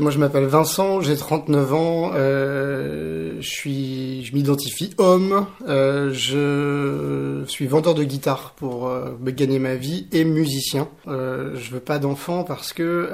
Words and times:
Moi, 0.00 0.10
je 0.10 0.18
m'appelle 0.18 0.46
Vincent, 0.46 1.02
j'ai 1.02 1.14
39 1.14 1.74
ans, 1.74 2.12
euh, 2.14 3.36
je 3.40 3.48
suis, 3.48 4.24
je 4.24 4.34
m'identifie 4.34 4.94
homme, 4.96 5.46
euh, 5.68 6.10
je 6.14 7.44
suis 7.46 7.66
vendeur 7.66 7.94
de 7.94 8.02
guitare 8.02 8.54
pour 8.56 8.88
euh, 8.88 9.10
gagner 9.26 9.58
ma 9.58 9.74
vie 9.74 10.06
et 10.10 10.24
musicien. 10.24 10.88
Euh, 11.06 11.54
je 11.56 11.70
veux 11.70 11.80
pas 11.80 11.98
d'enfant 11.98 12.44
parce 12.44 12.72
que 12.72 13.10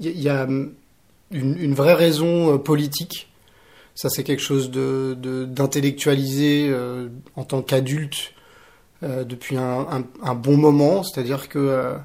il 0.00 0.20
y, 0.20 0.28
a 0.28 0.46
une, 1.30 1.74
vraie 1.74 1.94
raison 1.94 2.58
politique. 2.58 3.32
Ça, 3.94 4.10
c'est 4.10 4.24
quelque 4.24 4.42
chose 4.42 4.70
de, 4.70 5.16
d'intellectualisé 5.48 6.70
en 7.36 7.44
tant 7.44 7.62
qu'adulte 7.62 8.34
depuis 9.02 9.56
un, 9.56 10.34
bon 10.34 10.58
moment. 10.58 11.02
C'est-à-dire 11.02 11.48
que 11.48 11.96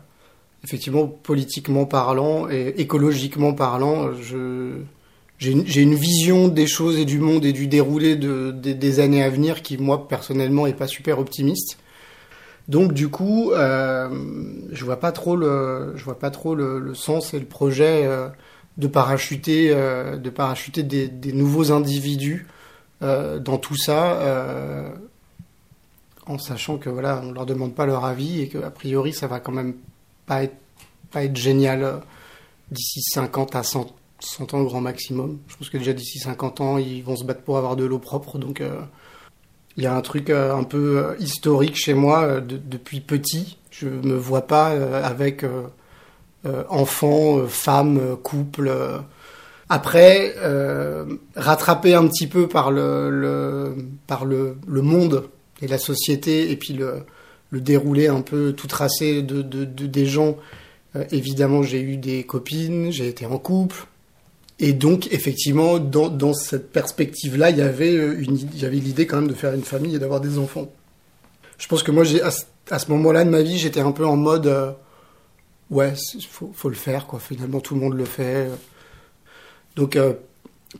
effectivement, 0.64 1.07
politiquement 1.07 1.86
parlant 1.86 2.50
et 2.50 2.73
écologiquement 2.77 3.54
parlant, 3.54 4.14
je, 4.21 4.79
j'ai 5.38 5.82
une, 5.82 5.96
vision 5.96 6.47
des 6.47 6.68
choses 6.68 6.97
et 6.97 7.05
du 7.05 7.19
monde 7.19 7.43
et 7.46 7.54
du 7.54 7.68
déroulé 7.68 8.15
de, 8.15 8.51
de, 8.51 8.71
des 8.71 9.00
années 9.00 9.24
à 9.24 9.29
venir 9.29 9.61
qui, 9.61 9.78
moi, 9.78 10.07
personnellement, 10.07 10.68
est 10.68 10.74
pas 10.74 10.88
super 10.88 11.19
optimiste. 11.19 11.78
Donc, 12.69 12.93
du 12.93 13.10
coup, 13.10 13.52
euh, 13.52 14.10
je 14.71 14.86
vois 14.86 15.00
pas 15.00 15.11
trop 15.11 15.36
le, 15.36 15.93
je 15.96 16.04
vois 16.05 16.18
pas 16.18 16.32
trop 16.32 16.55
le, 16.55 16.93
sens 16.96 17.33
et 17.33 17.39
le 17.39 17.46
projet 17.46 18.05
euh, 18.05 18.30
de 18.77 18.88
parachuter, 18.88 19.71
euh, 19.71 20.16
de 20.16 20.30
parachuter 20.30 20.83
des, 20.83 21.10
des, 21.10 21.33
nouveaux 21.33 21.71
individus 21.71 22.47
dans 23.02 23.57
tout 23.57 23.75
ça, 23.75 24.93
en 26.25 26.38
sachant 26.38 26.77
que 26.77 26.89
voilà, 26.89 27.21
on 27.21 27.33
leur 27.33 27.46
demande 27.46 27.75
pas 27.75 27.86
leur 27.86 28.05
avis 28.05 28.39
et 28.39 28.47
que 28.47 28.57
a 28.60 28.69
priori, 28.69 29.11
ça 29.11 29.27
va 29.27 29.41
quand 29.41 29.52
même 29.52 29.74
pas 30.25 30.43
être, 30.43 30.55
pas 31.11 31.23
être 31.23 31.36
génial 31.36 31.83
euh, 31.83 31.97
d'ici 32.72 33.02
50 33.02 33.55
à 33.55 33.63
100, 33.63 33.88
100 34.19 34.53
ans 34.53 34.63
grand 34.63 34.81
maximum. 34.81 35.39
Je 35.47 35.58
pense 35.58 35.69
que 35.69 35.77
déjà 35.77 35.94
d'ici 35.94 36.19
50 36.19 36.61
ans, 36.61 36.77
ils 36.77 37.03
vont 37.03 37.16
se 37.16 37.23
battre 37.23 37.41
pour 37.41 37.57
avoir 37.57 37.75
de 37.75 37.83
l'eau 37.83 37.99
propre. 37.99 38.38
Donc 38.38 38.61
euh, 38.61 38.81
il 39.77 39.83
y 39.83 39.88
a 39.88 39.95
un 39.95 40.02
truc 40.02 40.30
euh, 40.30 40.55
un 40.55 40.63
peu 40.63 41.15
historique 41.19 41.75
chez 41.75 41.93
moi 41.93 42.41
de, 42.41 42.57
depuis 42.57 43.02
petit. 43.02 43.57
Je 43.71 43.88
me 43.88 44.15
vois 44.15 44.43
pas 44.43 44.67
avec 45.03 45.43
enfants, 46.69 47.47
femmes, 47.47 48.17
couple. 48.21 48.71
Après, 49.67 50.35
rattrapé 51.35 51.95
un 51.95 52.05
petit 52.08 52.27
peu 52.27 52.47
par 52.47 52.69
le, 52.69 53.09
le 53.09 53.75
par 54.05 54.25
le, 54.25 54.58
le 54.67 54.81
monde 54.83 55.27
et 55.63 55.67
la 55.67 55.80
société 55.80 56.52
et 56.52 56.55
puis 56.55 56.73
le, 56.73 57.03
le 57.53 57.61
déroulé 57.61 58.07
un 58.07 58.21
peu 58.21 58.53
tout 58.53 58.65
tracé 58.65 59.21
de, 59.21 59.43
de, 59.43 59.63
de 59.63 59.85
des 59.85 60.07
gens. 60.07 60.37
Euh, 60.95 61.05
évidemment, 61.11 61.61
j'ai 61.61 61.81
eu 61.81 61.97
des 61.97 62.23
copines, 62.23 62.91
j'ai 62.91 63.07
été 63.07 63.27
en 63.27 63.37
couple. 63.37 63.85
Et 64.57 64.73
donc, 64.73 65.13
effectivement, 65.13 65.77
dans, 65.77 66.09
dans 66.09 66.33
cette 66.33 66.71
perspective-là, 66.71 67.51
il 67.51 67.57
y 67.57 67.61
avait 67.61 67.93
une, 67.93 68.37
il 68.37 68.59
y 68.59 68.65
avait 68.65 68.77
l'idée 68.77 69.05
quand 69.05 69.17
même 69.17 69.27
de 69.27 69.35
faire 69.35 69.53
une 69.53 69.61
famille 69.61 69.95
et 69.95 69.99
d'avoir 69.99 70.19
des 70.19 70.39
enfants. 70.39 70.71
Je 71.59 71.67
pense 71.67 71.83
que 71.83 71.91
moi, 71.91 72.03
j'ai, 72.03 72.23
à, 72.23 72.31
ce 72.31 72.89
moment-là 72.89 73.23
de 73.23 73.29
ma 73.29 73.43
vie, 73.43 73.59
j'étais 73.59 73.81
un 73.81 73.91
peu 73.91 74.05
en 74.07 74.15
mode, 74.15 74.47
euh, 74.47 74.71
ouais, 75.69 75.93
faut, 76.27 76.49
faut 76.55 76.69
le 76.69 76.75
faire, 76.75 77.05
quoi. 77.05 77.19
Finalement, 77.19 77.59
tout 77.59 77.75
le 77.75 77.81
monde 77.81 77.93
le 77.93 78.05
fait. 78.05 78.49
Donc, 79.75 79.95
euh, 79.95 80.13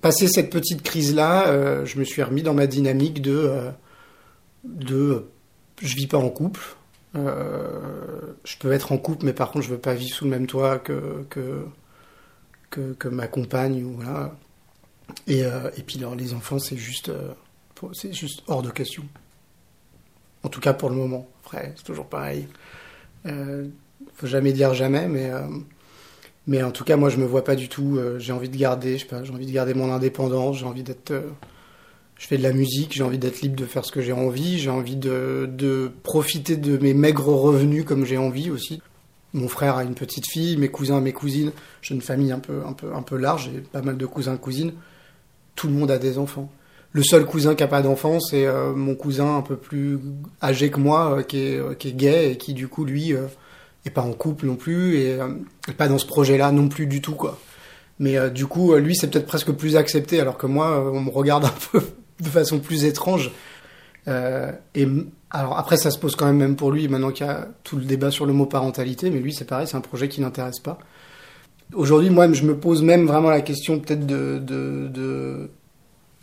passé 0.02 0.28
cette 0.28 0.50
petite 0.50 0.82
crise-là, 0.82 1.50
euh, 1.50 1.86
je 1.86 2.00
me 2.00 2.04
suis 2.04 2.24
remis 2.24 2.42
dans 2.42 2.56
ma 2.56 2.66
dynamique 2.66 3.22
de, 3.22 3.36
euh, 3.36 3.70
de 4.64 5.28
je 5.84 5.96
vis 5.96 6.08
pas 6.08 6.18
en 6.18 6.30
couple. 6.30 6.62
Euh, 7.16 8.34
je 8.44 8.58
peux 8.58 8.72
être 8.72 8.92
en 8.92 8.98
couple, 8.98 9.26
mais 9.26 9.34
par 9.34 9.52
contre, 9.52 9.66
je 9.66 9.70
veux 9.70 9.78
pas 9.78 9.94
vivre 9.94 10.16
sous 10.16 10.24
le 10.26 10.32
même 10.32 10.48
toit 10.48 10.80
que 10.80 11.26
que 11.30 11.68
que, 12.70 13.08
ma 13.08 13.28
compagne 13.28 13.84
ou 13.84 13.94
voilà. 13.94 14.36
Et, 15.28 15.44
euh, 15.46 15.70
et 15.78 15.84
puis 15.84 16.00
les 16.18 16.34
enfants, 16.34 16.58
c'est 16.58 16.78
juste 16.78 17.10
euh, 17.10 17.34
c'est 17.92 18.14
juste 18.14 18.42
hors 18.48 18.64
de 18.64 18.72
question. 18.72 19.04
En 20.44 20.50
tout 20.50 20.60
cas 20.60 20.74
pour 20.74 20.90
le 20.90 20.96
moment. 20.96 21.28
Après, 21.44 21.74
c'est 21.78 21.84
toujours 21.84 22.08
pareil. 22.08 22.48
Euh, 23.26 23.68
faut 24.16 24.28
jamais 24.28 24.54
dire 24.54 24.74
jamais, 24.74 25.08
mais 25.08 25.32
mais 26.48 26.64
en 26.64 26.72
tout 26.72 26.84
cas, 26.84 26.98
moi, 26.98 27.10
je 27.10 27.18
me 27.18 27.26
vois 27.26 27.44
pas 27.44 27.56
du 27.56 27.70
tout. 27.70 28.00
J'ai 28.18 28.34
envie 28.34 28.50
de 28.50 28.58
garder, 28.58 28.98
je 28.98 29.04
sais 29.04 29.10
pas, 29.10 29.24
j'ai 29.24 29.32
envie 29.34 29.46
de 29.46 29.52
garder 29.52 29.74
mon 29.74 29.92
indépendance. 29.92 30.58
J'ai 30.58 30.66
envie 30.66 30.84
d'être 30.84 31.14
je 32.24 32.30
fais 32.30 32.38
de 32.38 32.44
la 32.44 32.54
musique, 32.54 32.94
j'ai 32.94 33.04
envie 33.04 33.18
d'être 33.18 33.42
libre 33.42 33.58
de 33.58 33.66
faire 33.66 33.84
ce 33.84 33.92
que 33.92 34.00
j'ai 34.00 34.14
envie, 34.14 34.58
j'ai 34.58 34.70
envie 34.70 34.96
de, 34.96 35.50
de, 35.52 35.92
profiter 36.04 36.56
de 36.56 36.78
mes 36.78 36.94
maigres 36.94 37.28
revenus 37.28 37.84
comme 37.84 38.06
j'ai 38.06 38.16
envie 38.16 38.50
aussi. 38.50 38.82
Mon 39.34 39.50
frère 39.50 39.76
a 39.76 39.84
une 39.84 39.94
petite 39.94 40.32
fille, 40.32 40.56
mes 40.56 40.70
cousins, 40.70 41.02
mes 41.02 41.12
cousines, 41.12 41.52
j'ai 41.82 41.94
une 41.94 42.02
famille 42.02 42.32
un 42.32 42.40
peu, 42.40 42.62
un 42.66 42.72
peu, 42.72 42.96
un 42.96 43.02
peu 43.02 43.18
large, 43.18 43.50
j'ai 43.54 43.60
pas 43.60 43.82
mal 43.82 43.98
de 43.98 44.06
cousins, 44.06 44.38
cousines. 44.38 44.72
Tout 45.56 45.68
le 45.68 45.74
monde 45.74 45.92
a 45.92 45.98
des 45.98 46.18
enfants. 46.18 46.50
Le 46.94 47.04
seul 47.04 47.26
cousin 47.26 47.56
qui 47.56 47.64
a 47.64 47.68
pas 47.68 47.82
d'enfant, 47.82 48.22
c'est 48.22 48.46
euh, 48.46 48.72
mon 48.74 48.96
cousin 48.96 49.36
un 49.36 49.42
peu 49.42 49.58
plus 49.58 50.00
âgé 50.42 50.72
que 50.72 50.80
moi, 50.80 51.18
euh, 51.18 51.24
qui, 51.24 51.40
est, 51.40 51.58
euh, 51.58 51.74
qui 51.74 51.90
est 51.90 51.94
gay 51.94 52.32
et 52.32 52.38
qui 52.38 52.54
du 52.54 52.70
coup 52.70 52.86
lui 52.86 53.12
est 53.84 53.90
pas 53.90 54.02
en 54.02 54.14
couple 54.14 54.46
non 54.46 54.56
plus 54.56 54.96
et 54.96 55.20
est 55.68 55.74
pas 55.78 55.90
dans 55.90 55.98
ce 55.98 56.06
projet-là 56.06 56.54
non 56.54 56.70
plus 56.70 56.88
du 56.88 57.02
tout 57.02 57.16
quoi. 57.16 57.38
Mais 58.00 58.30
du 58.32 58.48
coup, 58.48 58.74
lui, 58.76 58.96
c'est 58.96 59.10
peut-être 59.10 59.28
presque 59.28 59.52
plus 59.52 59.76
accepté, 59.76 60.22
alors 60.22 60.38
que 60.38 60.48
moi, 60.48 60.90
on 60.92 61.02
me 61.02 61.10
regarde 61.10 61.44
un 61.44 61.54
peu 61.72 61.82
de 62.20 62.30
façon 62.30 62.60
plus 62.60 62.86
étrange. 62.86 63.32
Euh, 64.08 64.52
et 64.76 64.88
alors 65.30 65.58
après, 65.58 65.78
ça 65.78 65.92
se 65.92 65.98
pose 65.98 66.16
quand 66.16 66.26
même 66.26 66.38
même 66.38 66.56
pour 66.56 66.72
lui, 66.72 66.88
maintenant 66.88 67.12
qu'il 67.12 67.26
y 67.26 67.30
a 67.30 67.48
tout 67.64 67.78
le 67.78 67.86
débat 67.86 68.12
sur 68.12 68.26
le 68.26 68.34
mot 68.34 68.46
parentalité, 68.46 69.10
mais 69.10 69.20
lui, 69.20 69.34
c'est 69.34 69.46
pareil, 69.46 69.68
c'est 69.68 69.78
un 69.78 69.82
projet 69.82 70.10
qui 70.10 70.22
n'intéresse 70.22 70.60
pas. 70.60 70.78
Aujourd'hui, 71.74 72.10
moi, 72.10 72.32
je 72.32 72.44
me 72.44 72.56
pose 72.56 72.84
même 72.84 73.08
vraiment 73.08 73.30
la 73.30 73.42
question 73.42 73.80
peut-être 73.80 74.06
de, 74.06 75.50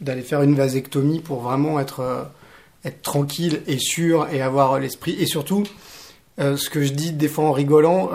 d'aller 0.00 0.22
faire 0.22 0.42
une 0.42 0.54
vasectomie 0.54 1.20
pour 1.20 1.40
vraiment 1.40 1.80
être 1.80 2.00
euh, 2.00 2.22
être 2.84 3.02
tranquille 3.02 3.62
et 3.66 3.78
sûr 3.78 4.28
et 4.32 4.40
avoir 4.40 4.78
l'esprit 4.78 5.14
et 5.18 5.26
surtout 5.26 5.64
euh, 6.38 6.56
ce 6.56 6.70
que 6.70 6.82
je 6.82 6.92
dis 6.92 7.12
des 7.12 7.28
fois 7.28 7.44
en 7.44 7.52
rigolant, 7.52 8.10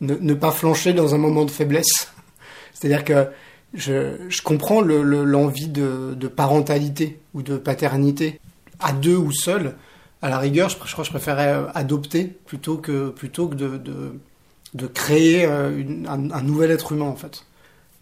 ne 0.00 0.34
pas 0.34 0.50
flancher 0.50 0.92
dans 0.92 1.14
un 1.14 1.18
moment 1.18 1.44
de 1.44 1.50
faiblesse. 1.50 2.12
C'est-à-dire 2.74 3.04
que 3.04 3.28
je, 3.74 4.42
comprends 4.42 4.80
l'envie 4.80 5.70
le, 5.74 6.10
le, 6.10 6.14
de, 6.14 6.28
parentalité 6.28 7.20
ou 7.34 7.42
de 7.42 7.56
paternité 7.56 8.40
à 8.80 8.92
deux 8.92 9.16
ou 9.16 9.32
seul. 9.32 9.74
À 10.20 10.28
la 10.28 10.38
rigueur, 10.38 10.68
je, 10.68 10.76
crois 10.76 10.86
que 10.86 11.04
je 11.04 11.10
préférerais 11.10 11.66
adopter 11.74 12.24
plutôt 12.24 12.76
que, 12.76 13.10
plutôt 13.10 13.48
que 13.48 13.56
de, 13.56 14.86
créer 14.86 15.44
une, 15.44 16.06
un, 16.08 16.42
nouvel 16.42 16.70
être 16.70 16.92
humain 16.92 17.06
en 17.06 17.16
fait. 17.16 17.44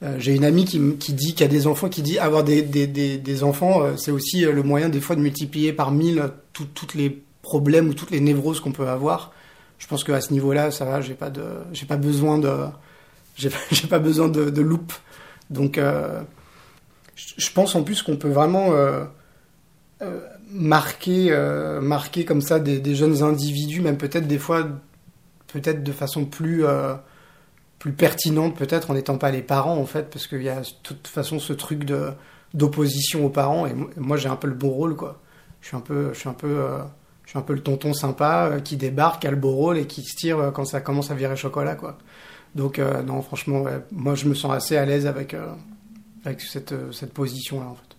Euh, 0.03 0.17
J'ai 0.19 0.35
une 0.35 0.45
amie 0.45 0.65
qui, 0.65 0.97
qui 0.97 1.13
dit 1.13 1.33
qu'il 1.33 1.43
y 1.43 1.45
a 1.45 1.49
des 1.49 1.67
enfants 1.67 1.89
qui 1.89 2.03
dit 2.03 2.19
avoir 2.19 2.43
des, 2.43 3.43
enfants, 3.43 3.83
euh, 3.83 3.97
c'est 3.97 4.11
aussi 4.11 4.43
le 4.43 4.63
moyen 4.63 4.89
des 4.89 5.01
fois 5.01 5.15
de 5.15 5.21
multiplier 5.21 5.73
par 5.73 5.91
mille 5.91 6.31
toutes 6.53 6.95
les 6.95 7.23
problèmes 7.43 7.89
ou 7.89 7.95
toutes 7.95 8.11
les 8.11 8.21
névroses 8.21 8.61
qu'on 8.61 8.73
peut 8.73 8.89
avoir. 8.89 9.33
Je 9.79 9.87
pense 9.87 10.05
qu'à 10.05 10.21
ce 10.21 10.33
niveau-là, 10.33 10.71
ça 10.71 10.85
va. 10.85 11.01
J'ai 11.01 11.15
pas 11.15 11.31
pas 11.31 11.97
besoin 11.97 12.39
de, 12.39 12.55
j'ai 13.37 13.51
pas 13.89 13.99
besoin 13.99 14.29
de, 14.29 14.51
de 14.51 14.61
loupe. 14.63 14.93
Donc, 15.51 15.79
euh, 15.79 16.23
je 17.15 17.51
pense 17.51 17.75
en 17.75 17.83
plus 17.83 18.03
qu'on 18.03 18.17
peut 18.17 18.31
vraiment 18.31 18.73
euh, 18.73 19.05
euh, 20.01 20.21
marquer, 20.51 21.37
marquer 21.83 22.25
comme 22.25 22.41
ça 22.41 22.61
des, 22.61 22.81
des 22.81 22.95
jeunes 22.95 23.23
individus, 23.23 23.81
même 23.81 23.99
peut-être 23.99 24.27
des 24.27 24.39
fois, 24.39 24.67
peut-être 25.49 25.83
de 25.83 25.93
façon 25.93 26.25
plus, 26.25 26.65
plus 27.79 27.93
pertinente, 27.93 28.57
peut-être 28.57 28.91
en 28.91 28.95
n'étant 28.95 29.19
pas 29.19 29.31
les 29.31 29.43
parents 29.43 29.77
en 29.77 29.87
fait, 29.87 30.09
parce 30.11 30.27
qu'il 30.27 30.43
y 30.43 30.49
a 30.49 30.61
de 30.61 30.67
toute 30.83 31.09
façon 31.09 31.39
ce 31.39 31.53
truc 31.53 31.85
de 31.85 32.13
d'opposition 32.53 33.25
aux 33.25 33.31
parents. 33.31 33.65
Et 33.67 33.75
moi, 33.97 34.17
j'ai 34.17 34.29
un 34.29 34.35
peu 34.35 34.49
le 34.49 34.55
bon 34.55 34.71
rôle, 34.71 34.97
quoi. 34.97 35.21
Je 35.61 35.69
suis 35.69 35.77
un 35.77 35.81
peu, 35.81 36.13
je 36.13 36.19
suis 36.19 36.29
un 36.29 36.33
peu, 36.33 36.67
je 37.25 37.31
suis 37.31 37.39
un 37.39 37.43
peu 37.43 37.53
le 37.53 37.63
tonton 37.63 37.93
sympa 37.93 38.57
qui 38.65 38.77
débarque, 38.77 39.25
a 39.25 39.31
le 39.31 39.37
beau 39.37 39.53
rôle 39.53 39.79
et 39.79 39.87
qui 39.87 40.03
se 40.03 40.17
tire 40.17 40.51
quand 40.53 40.65
ça 40.65 40.81
commence 40.81 41.13
à 41.13 41.15
virer 41.15 41.37
chocolat, 41.37 41.77
quoi. 41.77 41.97
Donc 42.55 42.79
euh, 42.79 43.03
non, 43.03 43.23
franchement, 43.23 43.65
moi 43.93 44.15
je 44.15 44.27
me 44.27 44.35
sens 44.35 44.53
assez 44.53 44.77
à 44.77 44.85
l'aise 44.85 45.07
avec, 45.07 45.35
euh, 45.35 45.53
avec 46.25 46.41
cette, 46.41 46.75
cette 46.93 47.13
position-là 47.13 47.67
en 47.67 47.75
fait. 47.75 47.97